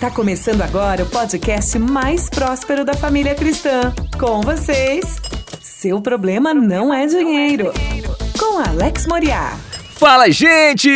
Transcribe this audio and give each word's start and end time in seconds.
Tá 0.00 0.10
começando 0.10 0.60
agora 0.60 1.04
o 1.04 1.06
podcast 1.06 1.78
mais 1.78 2.28
próspero 2.28 2.84
da 2.84 2.92
família 2.92 3.34
cristã. 3.34 3.94
Com 4.20 4.42
vocês, 4.42 5.16
seu 5.62 6.02
problema 6.02 6.52
não 6.52 6.92
é 6.92 7.06
dinheiro. 7.06 7.72
Com 8.38 8.58
Alex 8.58 9.06
Moriá. 9.06 9.56
Fala, 9.96 10.30
gente! 10.30 10.90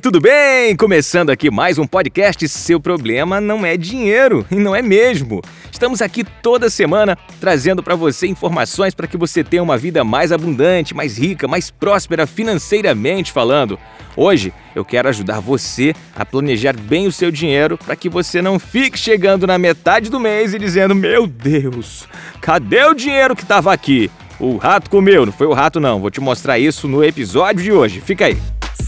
Tudo 0.00 0.18
bem? 0.18 0.74
Começando 0.74 1.28
aqui 1.28 1.50
mais 1.50 1.76
um 1.76 1.86
podcast. 1.86 2.48
Seu 2.48 2.80
problema 2.80 3.38
não 3.38 3.66
é 3.66 3.76
dinheiro, 3.76 4.46
e 4.50 4.54
não 4.54 4.74
é 4.74 4.80
mesmo. 4.80 5.42
Estamos 5.70 6.00
aqui 6.00 6.24
toda 6.24 6.70
semana 6.70 7.18
trazendo 7.38 7.82
para 7.82 7.94
você 7.94 8.26
informações 8.26 8.94
para 8.94 9.06
que 9.06 9.18
você 9.18 9.44
tenha 9.44 9.62
uma 9.62 9.76
vida 9.76 10.02
mais 10.02 10.32
abundante, 10.32 10.94
mais 10.94 11.18
rica, 11.18 11.46
mais 11.46 11.70
próspera 11.70 12.26
financeiramente 12.26 13.30
falando. 13.30 13.78
Hoje 14.16 14.54
eu 14.74 14.86
quero 14.86 15.10
ajudar 15.10 15.38
você 15.38 15.94
a 16.14 16.24
planejar 16.24 16.74
bem 16.74 17.06
o 17.06 17.12
seu 17.12 17.30
dinheiro 17.30 17.76
para 17.76 17.94
que 17.94 18.08
você 18.08 18.40
não 18.40 18.58
fique 18.58 18.98
chegando 18.98 19.46
na 19.46 19.58
metade 19.58 20.08
do 20.08 20.18
mês 20.18 20.54
e 20.54 20.58
dizendo: 20.58 20.94
Meu 20.94 21.26
Deus, 21.26 22.08
cadê 22.40 22.84
o 22.84 22.94
dinheiro 22.94 23.36
que 23.36 23.42
estava 23.42 23.70
aqui? 23.70 24.10
O 24.38 24.58
rato 24.58 24.90
comeu, 24.90 25.24
não 25.24 25.32
foi 25.32 25.46
o 25.46 25.52
rato 25.54 25.80
não. 25.80 26.00
Vou 26.00 26.10
te 26.10 26.20
mostrar 26.20 26.58
isso 26.58 26.86
no 26.86 27.02
episódio 27.02 27.62
de 27.62 27.72
hoje. 27.72 28.00
Fica 28.00 28.26
aí. 28.26 28.36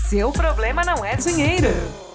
Seu 0.08 0.30
problema 0.30 0.82
não 0.84 1.02
é 1.04 1.16
dinheiro. 1.16 1.68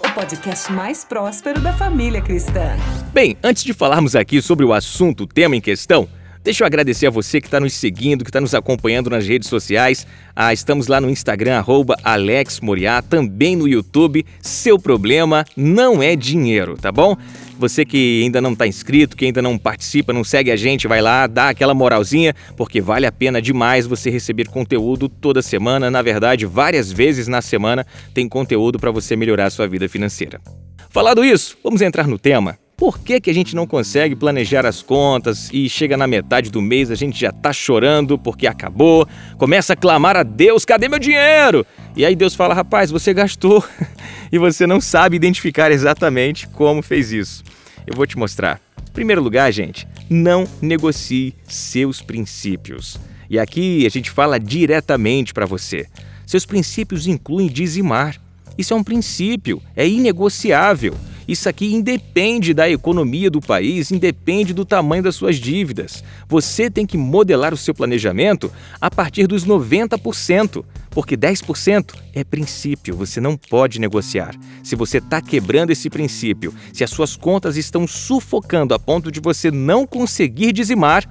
O 0.06 0.12
podcast 0.14 0.72
mais 0.72 1.04
próspero 1.04 1.60
da 1.60 1.72
família 1.72 2.20
cristã. 2.20 2.76
Bem, 3.12 3.36
antes 3.42 3.64
de 3.64 3.72
falarmos 3.72 4.14
aqui 4.14 4.40
sobre 4.40 4.64
o 4.64 4.72
assunto, 4.72 5.24
o 5.24 5.26
tema 5.26 5.56
em 5.56 5.60
questão, 5.60 6.08
Deixa 6.44 6.62
eu 6.62 6.66
agradecer 6.66 7.06
a 7.06 7.10
você 7.10 7.40
que 7.40 7.46
está 7.46 7.58
nos 7.58 7.72
seguindo, 7.72 8.22
que 8.22 8.28
está 8.28 8.38
nos 8.38 8.54
acompanhando 8.54 9.08
nas 9.08 9.26
redes 9.26 9.48
sociais. 9.48 10.06
Ah, 10.36 10.52
estamos 10.52 10.88
lá 10.88 11.00
no 11.00 11.08
Instagram, 11.08 11.56
arroba 11.56 11.96
Alex 12.04 12.60
Moriá, 12.60 13.00
também 13.00 13.56
no 13.56 13.66
YouTube. 13.66 14.26
Seu 14.42 14.78
problema 14.78 15.46
não 15.56 16.02
é 16.02 16.14
dinheiro, 16.14 16.76
tá 16.76 16.92
bom? 16.92 17.16
Você 17.58 17.86
que 17.86 18.20
ainda 18.24 18.42
não 18.42 18.52
está 18.52 18.66
inscrito, 18.66 19.16
que 19.16 19.24
ainda 19.24 19.40
não 19.40 19.56
participa, 19.56 20.12
não 20.12 20.22
segue 20.22 20.50
a 20.50 20.56
gente, 20.56 20.86
vai 20.86 21.00
lá, 21.00 21.26
dá 21.26 21.48
aquela 21.48 21.72
moralzinha, 21.72 22.34
porque 22.58 22.78
vale 22.78 23.06
a 23.06 23.12
pena 23.12 23.40
demais 23.40 23.86
você 23.86 24.10
receber 24.10 24.48
conteúdo 24.48 25.08
toda 25.08 25.40
semana. 25.40 25.90
Na 25.90 26.02
verdade, 26.02 26.44
várias 26.44 26.92
vezes 26.92 27.26
na 27.26 27.40
semana 27.40 27.86
tem 28.12 28.28
conteúdo 28.28 28.78
para 28.78 28.90
você 28.90 29.16
melhorar 29.16 29.46
a 29.46 29.50
sua 29.50 29.66
vida 29.66 29.88
financeira. 29.88 30.42
Falado 30.90 31.24
isso, 31.24 31.56
vamos 31.64 31.80
entrar 31.80 32.06
no 32.06 32.18
tema. 32.18 32.58
Por 32.76 32.98
que, 32.98 33.20
que 33.20 33.30
a 33.30 33.34
gente 33.34 33.54
não 33.54 33.68
consegue 33.68 34.16
planejar 34.16 34.66
as 34.66 34.82
contas 34.82 35.48
e 35.52 35.68
chega 35.68 35.96
na 35.96 36.08
metade 36.08 36.50
do 36.50 36.60
mês 36.60 36.90
a 36.90 36.96
gente 36.96 37.18
já 37.18 37.30
tá 37.30 37.52
chorando 37.52 38.18
porque 38.18 38.48
acabou, 38.48 39.06
começa 39.38 39.74
a 39.74 39.76
clamar 39.76 40.16
a 40.16 40.24
Deus: 40.24 40.64
cadê 40.64 40.88
meu 40.88 40.98
dinheiro? 40.98 41.64
E 41.96 42.04
aí 42.04 42.16
Deus 42.16 42.34
fala: 42.34 42.52
rapaz, 42.52 42.90
você 42.90 43.14
gastou 43.14 43.64
e 44.30 44.38
você 44.38 44.66
não 44.66 44.80
sabe 44.80 45.14
identificar 45.14 45.70
exatamente 45.70 46.48
como 46.48 46.82
fez 46.82 47.12
isso. 47.12 47.44
Eu 47.86 47.94
vou 47.94 48.06
te 48.06 48.18
mostrar. 48.18 48.60
Em 48.88 48.92
primeiro 48.92 49.22
lugar, 49.22 49.52
gente, 49.52 49.86
não 50.10 50.46
negocie 50.60 51.34
seus 51.44 52.02
princípios. 52.02 52.98
E 53.30 53.38
aqui 53.38 53.86
a 53.86 53.88
gente 53.88 54.10
fala 54.10 54.38
diretamente 54.38 55.32
para 55.32 55.46
você. 55.46 55.86
Seus 56.26 56.44
princípios 56.44 57.06
incluem 57.06 57.48
dizimar. 57.48 58.20
Isso 58.58 58.72
é 58.72 58.76
um 58.76 58.84
princípio, 58.84 59.62
é 59.76 59.86
inegociável. 59.86 60.94
Isso 61.26 61.48
aqui 61.48 61.72
independe 61.72 62.52
da 62.52 62.68
economia 62.68 63.30
do 63.30 63.40
país, 63.40 63.90
independe 63.90 64.52
do 64.52 64.64
tamanho 64.64 65.02
das 65.02 65.14
suas 65.14 65.36
dívidas. 65.36 66.04
Você 66.28 66.70
tem 66.70 66.86
que 66.86 66.98
modelar 66.98 67.54
o 67.54 67.56
seu 67.56 67.74
planejamento 67.74 68.52
a 68.80 68.90
partir 68.90 69.26
dos 69.26 69.46
90%, 69.46 70.64
porque 70.90 71.16
10% 71.16 71.94
é 72.14 72.22
princípio, 72.22 72.96
você 72.96 73.20
não 73.20 73.36
pode 73.36 73.80
negociar. 73.80 74.34
Se 74.62 74.76
você 74.76 74.98
está 74.98 75.20
quebrando 75.20 75.70
esse 75.70 75.88
princípio, 75.88 76.54
se 76.72 76.84
as 76.84 76.90
suas 76.90 77.16
contas 77.16 77.56
estão 77.56 77.86
sufocando 77.86 78.74
a 78.74 78.78
ponto 78.78 79.10
de 79.10 79.20
você 79.20 79.50
não 79.50 79.86
conseguir 79.86 80.52
dizimar, 80.52 81.04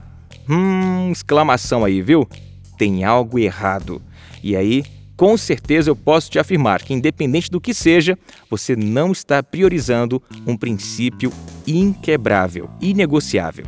hum, 0.47 1.11
exclamação 1.11 1.83
aí, 1.83 2.01
viu? 2.01 2.27
Tem 2.77 3.03
algo 3.03 3.39
errado. 3.39 4.01
E 4.43 4.55
aí 4.55 4.83
com 5.23 5.37
certeza 5.37 5.89
eu 5.89 5.95
posso 5.95 6.29
te 6.29 6.37
afirmar 6.37 6.83
que, 6.83 6.93
independente 6.93 7.49
do 7.49 7.61
que 7.61 7.73
seja, 7.73 8.19
você 8.49 8.75
não 8.75 9.13
está 9.13 9.41
priorizando 9.41 10.21
um 10.45 10.57
princípio 10.57 11.31
inquebrável, 11.65 12.69
inegociável. 12.81 13.65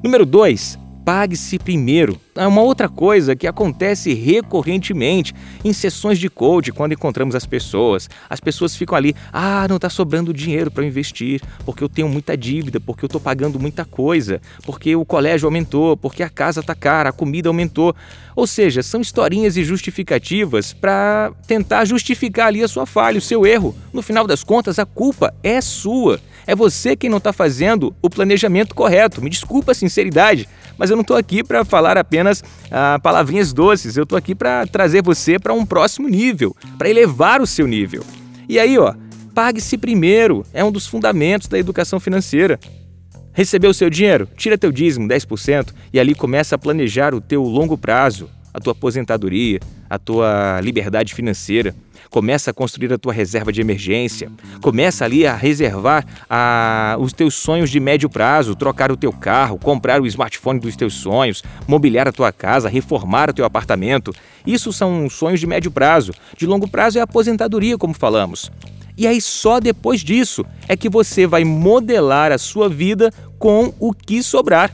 Número 0.00 0.24
2, 0.24 0.78
pague-se 1.04 1.58
primeiro. 1.58 2.20
É 2.34 2.46
uma 2.46 2.62
outra 2.62 2.88
coisa 2.88 3.36
que 3.36 3.46
acontece 3.46 4.14
recorrentemente 4.14 5.34
em 5.64 5.72
sessões 5.72 6.18
de 6.18 6.30
coach, 6.30 6.72
quando 6.72 6.92
encontramos 6.92 7.34
as 7.34 7.44
pessoas. 7.44 8.08
As 8.28 8.40
pessoas 8.40 8.74
ficam 8.74 8.96
ali, 8.96 9.14
ah, 9.32 9.66
não 9.68 9.76
está 9.76 9.90
sobrando 9.90 10.32
dinheiro 10.32 10.70
para 10.70 10.84
investir, 10.84 11.42
porque 11.64 11.84
eu 11.84 11.88
tenho 11.88 12.08
muita 12.08 12.36
dívida, 12.36 12.80
porque 12.80 13.04
eu 13.04 13.06
estou 13.06 13.20
pagando 13.20 13.60
muita 13.60 13.84
coisa, 13.84 14.40
porque 14.64 14.96
o 14.96 15.04
colégio 15.04 15.46
aumentou, 15.46 15.96
porque 15.96 16.22
a 16.22 16.30
casa 16.30 16.60
está 16.60 16.74
cara, 16.74 17.10
a 17.10 17.12
comida 17.12 17.48
aumentou. 17.48 17.94
Ou 18.34 18.46
seja, 18.46 18.82
são 18.82 19.00
historinhas 19.00 19.56
e 19.56 19.64
justificativas 19.64 20.72
para 20.72 21.32
tentar 21.46 21.84
justificar 21.84 22.46
ali 22.46 22.62
a 22.62 22.68
sua 22.68 22.86
falha, 22.86 23.18
o 23.18 23.22
seu 23.22 23.44
erro. 23.44 23.74
No 23.92 24.00
final 24.00 24.26
das 24.26 24.42
contas, 24.42 24.78
a 24.78 24.86
culpa 24.86 25.34
é 25.42 25.60
sua. 25.60 26.18
É 26.46 26.54
você 26.54 26.96
quem 26.96 27.08
não 27.08 27.18
está 27.18 27.32
fazendo 27.32 27.94
o 28.02 28.10
planejamento 28.10 28.74
correto. 28.74 29.22
Me 29.22 29.30
desculpa 29.30 29.72
a 29.72 29.74
sinceridade, 29.74 30.48
mas 30.78 30.90
eu 30.90 30.96
não 30.96 31.02
estou 31.02 31.16
aqui 31.16 31.42
para 31.42 31.64
falar 31.64 31.96
apenas 31.96 32.42
ah, 32.70 32.98
palavrinhas 33.02 33.52
doces. 33.52 33.96
Eu 33.96 34.04
estou 34.04 34.18
aqui 34.18 34.34
para 34.34 34.66
trazer 34.66 35.02
você 35.02 35.38
para 35.38 35.52
um 35.52 35.64
próximo 35.64 36.08
nível, 36.08 36.56
para 36.78 36.88
elevar 36.88 37.40
o 37.40 37.46
seu 37.46 37.66
nível. 37.66 38.04
E 38.48 38.58
aí, 38.58 38.78
ó, 38.78 38.94
pague-se 39.34 39.78
primeiro. 39.78 40.44
É 40.52 40.64
um 40.64 40.72
dos 40.72 40.86
fundamentos 40.86 41.48
da 41.48 41.58
educação 41.58 41.98
financeira. 41.98 42.58
Recebeu 43.32 43.70
o 43.70 43.74
seu 43.74 43.88
dinheiro? 43.88 44.28
Tira 44.36 44.58
teu 44.58 44.70
dízimo, 44.70 45.08
10%, 45.08 45.68
e 45.92 45.98
ali 45.98 46.14
começa 46.14 46.54
a 46.54 46.58
planejar 46.58 47.14
o 47.14 47.20
teu 47.20 47.42
longo 47.42 47.78
prazo, 47.78 48.28
a 48.52 48.60
tua 48.60 48.72
aposentadoria, 48.72 49.60
a 49.88 49.98
tua 49.98 50.60
liberdade 50.60 51.14
financeira. 51.14 51.74
Começa 52.10 52.50
a 52.50 52.54
construir 52.54 52.92
a 52.92 52.98
tua 52.98 53.12
reserva 53.12 53.50
de 53.50 53.62
emergência. 53.62 54.30
Começa 54.60 55.04
ali 55.04 55.26
a 55.26 55.34
reservar 55.34 56.04
a, 56.28 56.96
os 57.00 57.12
teus 57.12 57.34
sonhos 57.34 57.70
de 57.70 57.80
médio 57.80 58.10
prazo, 58.10 58.54
trocar 58.54 58.92
o 58.92 58.96
teu 58.96 59.12
carro, 59.12 59.58
comprar 59.58 60.00
o 60.00 60.06
smartphone 60.06 60.60
dos 60.60 60.76
teus 60.76 60.92
sonhos, 60.92 61.42
mobiliar 61.66 62.06
a 62.06 62.12
tua 62.12 62.30
casa, 62.30 62.68
reformar 62.68 63.30
o 63.30 63.32
teu 63.32 63.46
apartamento. 63.46 64.12
Isso 64.46 64.72
são 64.74 65.08
sonhos 65.08 65.40
de 65.40 65.46
médio 65.46 65.70
prazo. 65.70 66.12
De 66.36 66.46
longo 66.46 66.68
prazo 66.68 66.98
é 66.98 67.00
a 67.00 67.04
aposentadoria, 67.04 67.78
como 67.78 67.94
falamos. 67.94 68.50
E 68.96 69.06
aí 69.06 69.20
só 69.20 69.58
depois 69.58 70.00
disso 70.00 70.44
é 70.68 70.76
que 70.76 70.88
você 70.88 71.26
vai 71.26 71.44
modelar 71.44 72.30
a 72.30 72.36
sua 72.36 72.68
vida 72.68 73.10
com 73.38 73.72
o 73.80 73.94
que 73.94 74.22
sobrar. 74.22 74.70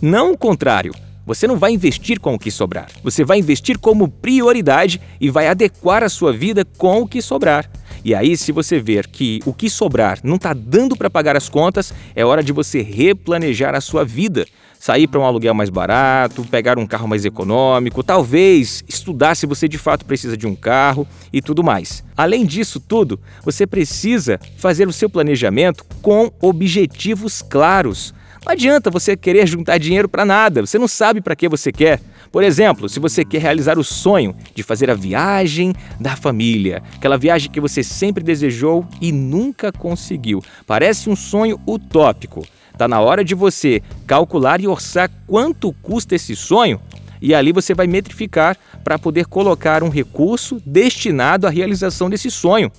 Não 0.00 0.32
o 0.32 0.38
contrário. 0.38 0.92
Você 1.24 1.46
não 1.46 1.56
vai 1.56 1.72
investir 1.72 2.18
com 2.18 2.34
o 2.34 2.38
que 2.38 2.50
sobrar. 2.50 2.88
Você 3.02 3.24
vai 3.24 3.38
investir 3.38 3.78
como 3.78 4.08
prioridade 4.08 5.00
e 5.20 5.30
vai 5.30 5.46
adequar 5.46 6.02
a 6.02 6.08
sua 6.08 6.32
vida 6.32 6.64
com 6.64 7.02
o 7.02 7.06
que 7.06 7.22
sobrar. 7.22 7.70
E 8.04 8.14
aí, 8.14 8.36
se 8.36 8.50
você 8.50 8.80
ver 8.80 9.06
que 9.06 9.40
o 9.46 9.52
que 9.52 9.70
sobrar 9.70 10.18
não 10.24 10.34
está 10.34 10.52
dando 10.52 10.96
para 10.96 11.08
pagar 11.08 11.36
as 11.36 11.48
contas, 11.48 11.94
é 12.16 12.24
hora 12.24 12.42
de 12.42 12.52
você 12.52 12.82
replanejar 12.82 13.76
a 13.76 13.80
sua 13.80 14.04
vida. 14.04 14.44
Sair 14.80 15.06
para 15.06 15.20
um 15.20 15.24
aluguel 15.24 15.54
mais 15.54 15.70
barato, 15.70 16.42
pegar 16.50 16.76
um 16.76 16.86
carro 16.88 17.06
mais 17.06 17.24
econômico, 17.24 18.02
talvez 18.02 18.82
estudar 18.88 19.36
se 19.36 19.46
você 19.46 19.68
de 19.68 19.78
fato 19.78 20.04
precisa 20.04 20.36
de 20.36 20.44
um 20.44 20.56
carro 20.56 21.06
e 21.32 21.40
tudo 21.40 21.62
mais. 21.62 22.02
Além 22.16 22.44
disso 22.44 22.80
tudo, 22.80 23.20
você 23.44 23.64
precisa 23.64 24.40
fazer 24.56 24.88
o 24.88 24.92
seu 24.92 25.08
planejamento 25.08 25.84
com 26.02 26.32
objetivos 26.40 27.42
claros. 27.42 28.12
Não 28.44 28.52
adianta 28.52 28.90
você 28.90 29.16
querer 29.16 29.46
juntar 29.46 29.78
dinheiro 29.78 30.08
para 30.08 30.24
nada, 30.24 30.66
você 30.66 30.76
não 30.76 30.88
sabe 30.88 31.20
para 31.20 31.36
que 31.36 31.48
você 31.48 31.70
quer. 31.70 32.00
Por 32.32 32.42
exemplo, 32.42 32.88
se 32.88 32.98
você 32.98 33.24
quer 33.24 33.40
realizar 33.40 33.78
o 33.78 33.84
sonho 33.84 34.34
de 34.52 34.64
fazer 34.64 34.90
a 34.90 34.94
viagem 34.94 35.72
da 36.00 36.16
família, 36.16 36.82
aquela 36.96 37.16
viagem 37.16 37.50
que 37.50 37.60
você 37.60 37.84
sempre 37.84 38.24
desejou 38.24 38.84
e 39.00 39.12
nunca 39.12 39.70
conseguiu. 39.70 40.42
Parece 40.66 41.08
um 41.08 41.14
sonho 41.14 41.60
utópico. 41.66 42.44
Está 42.72 42.88
na 42.88 43.00
hora 43.00 43.24
de 43.24 43.34
você 43.34 43.80
calcular 44.08 44.60
e 44.60 44.66
orçar 44.66 45.08
quanto 45.26 45.72
custa 45.74 46.16
esse 46.16 46.34
sonho 46.34 46.80
e 47.20 47.32
ali 47.36 47.52
você 47.52 47.72
vai 47.72 47.86
metrificar 47.86 48.56
para 48.82 48.98
poder 48.98 49.26
colocar 49.26 49.84
um 49.84 49.88
recurso 49.88 50.60
destinado 50.66 51.46
à 51.46 51.50
realização 51.50 52.10
desse 52.10 52.28
sonho. 52.28 52.72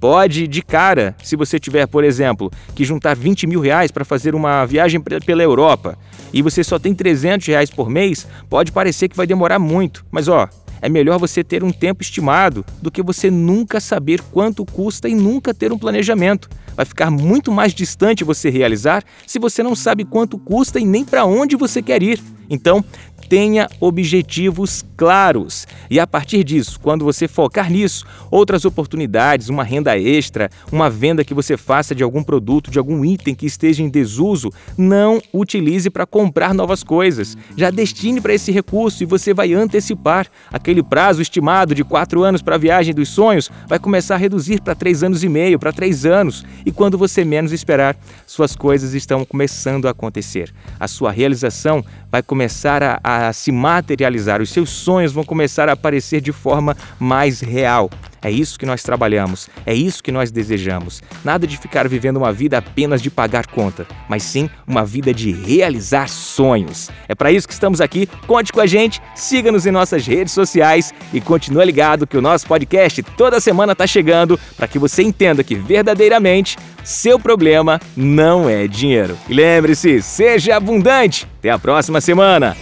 Pode, 0.00 0.48
de 0.48 0.62
cara, 0.62 1.14
se 1.22 1.36
você 1.36 1.60
tiver, 1.60 1.86
por 1.86 2.02
exemplo, 2.02 2.50
que 2.74 2.86
juntar 2.86 3.14
20 3.14 3.46
mil 3.46 3.60
reais 3.60 3.90
para 3.90 4.02
fazer 4.02 4.34
uma 4.34 4.64
viagem 4.64 4.98
pela 4.98 5.42
Europa 5.42 5.98
e 6.32 6.40
você 6.40 6.64
só 6.64 6.78
tem 6.78 6.94
300 6.94 7.46
reais 7.46 7.68
por 7.70 7.90
mês, 7.90 8.26
pode 8.48 8.72
parecer 8.72 9.08
que 9.08 9.16
vai 9.16 9.26
demorar 9.26 9.58
muito. 9.58 10.02
Mas 10.10 10.26
ó, 10.26 10.48
é 10.82 10.88
melhor 10.88 11.18
você 11.18 11.44
ter 11.44 11.62
um 11.62 11.72
tempo 11.72 12.02
estimado 12.02 12.64
do 12.80 12.90
que 12.90 13.02
você 13.02 13.30
nunca 13.30 13.80
saber 13.80 14.20
quanto 14.32 14.64
custa 14.64 15.08
e 15.08 15.14
nunca 15.14 15.54
ter 15.54 15.72
um 15.72 15.78
planejamento. 15.78 16.48
vai 16.76 16.86
ficar 16.86 17.10
muito 17.10 17.52
mais 17.52 17.74
distante 17.74 18.24
você 18.24 18.48
realizar 18.48 19.04
se 19.26 19.38
você 19.38 19.62
não 19.62 19.74
sabe 19.74 20.04
quanto 20.04 20.38
custa 20.38 20.80
e 20.80 20.84
nem 20.84 21.04
para 21.04 21.24
onde 21.24 21.56
você 21.56 21.82
quer 21.82 22.02
ir. 22.02 22.20
Então, 22.48 22.84
tenha 23.30 23.68
objetivos 23.78 24.84
claros. 24.96 25.64
E 25.88 26.00
a 26.00 26.06
partir 26.06 26.42
disso, 26.42 26.80
quando 26.80 27.04
você 27.04 27.28
focar 27.28 27.70
nisso, 27.70 28.04
outras 28.28 28.64
oportunidades, 28.64 29.48
uma 29.48 29.62
renda 29.62 29.96
extra, 29.96 30.50
uma 30.72 30.90
venda 30.90 31.24
que 31.24 31.32
você 31.32 31.56
faça 31.56 31.94
de 31.94 32.02
algum 32.02 32.24
produto, 32.24 32.72
de 32.72 32.78
algum 32.78 33.04
item 33.04 33.36
que 33.36 33.46
esteja 33.46 33.84
em 33.84 33.88
desuso, 33.88 34.50
não 34.76 35.22
utilize 35.32 35.88
para 35.90 36.04
comprar 36.04 36.52
novas 36.52 36.82
coisas. 36.82 37.36
Já 37.56 37.70
destine 37.70 38.20
para 38.20 38.34
esse 38.34 38.50
recurso 38.50 39.04
e 39.04 39.06
você 39.06 39.32
vai 39.32 39.52
antecipar. 39.54 40.26
Aquele 40.52 40.69
prazo 40.82 41.20
estimado 41.20 41.74
de 41.74 41.84
quatro 41.84 42.22
anos 42.22 42.40
para 42.40 42.54
a 42.54 42.58
viagem 42.58 42.94
dos 42.94 43.10
sonhos 43.10 43.50
vai 43.66 43.78
começar 43.78 44.14
a 44.14 44.18
reduzir 44.18 44.60
para 44.60 44.74
três 44.74 45.02
anos 45.02 45.22
e 45.22 45.28
meio, 45.28 45.58
para 45.58 45.72
três 45.72 46.06
anos. 46.06 46.44
E 46.64 46.72
quando 46.72 46.96
você 46.96 47.24
menos 47.24 47.52
esperar, 47.52 47.96
suas 48.26 48.56
coisas 48.56 48.94
estão 48.94 49.24
começando 49.24 49.86
a 49.86 49.90
acontecer. 49.90 50.52
A 50.78 50.88
sua 50.88 51.10
realização 51.10 51.84
vai 52.10 52.22
começar 52.22 52.82
a 52.82 53.00
a 53.02 53.32
se 53.32 53.50
materializar, 53.50 54.40
os 54.40 54.50
seus 54.50 54.70
sonhos 54.70 55.12
vão 55.12 55.24
começar 55.24 55.68
a 55.68 55.72
aparecer 55.72 56.20
de 56.20 56.32
forma 56.32 56.76
mais 56.98 57.40
real. 57.40 57.90
É 58.22 58.30
isso 58.30 58.58
que 58.58 58.66
nós 58.66 58.82
trabalhamos, 58.82 59.48
é 59.64 59.74
isso 59.74 60.02
que 60.02 60.12
nós 60.12 60.30
desejamos. 60.30 61.02
Nada 61.24 61.46
de 61.46 61.56
ficar 61.56 61.88
vivendo 61.88 62.18
uma 62.18 62.32
vida 62.32 62.58
apenas 62.58 63.00
de 63.00 63.10
pagar 63.10 63.46
conta, 63.46 63.86
mas 64.08 64.22
sim 64.22 64.48
uma 64.66 64.84
vida 64.84 65.12
de 65.14 65.32
realizar 65.32 66.08
sonhos. 66.08 66.90
É 67.08 67.14
para 67.14 67.32
isso 67.32 67.48
que 67.48 67.54
estamos 67.54 67.80
aqui. 67.80 68.08
Conte 68.26 68.52
com 68.52 68.60
a 68.60 68.66
gente, 68.66 69.00
siga-nos 69.14 69.66
em 69.66 69.70
nossas 69.70 70.06
redes 70.06 70.32
sociais 70.32 70.92
e 71.12 71.20
continue 71.20 71.64
ligado 71.64 72.06
que 72.06 72.16
o 72.16 72.22
nosso 72.22 72.46
podcast 72.46 73.02
toda 73.02 73.40
semana 73.40 73.72
está 73.72 73.86
chegando 73.86 74.38
para 74.56 74.68
que 74.68 74.78
você 74.78 75.02
entenda 75.02 75.42
que 75.42 75.54
verdadeiramente 75.54 76.58
seu 76.84 77.18
problema 77.18 77.80
não 77.96 78.48
é 78.48 78.66
dinheiro. 78.66 79.16
E 79.28 79.34
lembre-se, 79.34 80.02
seja 80.02 80.56
abundante. 80.56 81.26
Até 81.38 81.50
a 81.50 81.58
próxima 81.58 82.00
semana. 82.00 82.56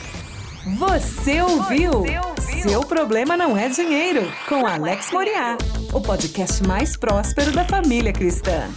Você 0.78 1.40
ouviu? 1.40 1.90
Você 1.92 1.96
ouviu? 1.96 2.37
Seu 2.56 2.80
problema 2.82 3.36
não 3.36 3.56
é 3.56 3.68
dinheiro, 3.68 4.22
com 4.48 4.66
Alex 4.66 5.10
Moriá, 5.12 5.56
o 5.92 6.00
podcast 6.00 6.66
mais 6.66 6.96
próspero 6.96 7.52
da 7.52 7.64
família 7.64 8.12
cristã. 8.12 8.68